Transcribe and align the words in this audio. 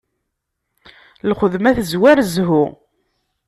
Lxedma 1.29 1.71
tezwar 1.77 2.17
zzhu. 2.27 2.63